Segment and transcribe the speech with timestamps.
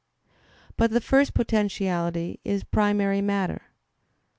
[0.77, 3.65] But the first potentiality is primary matter.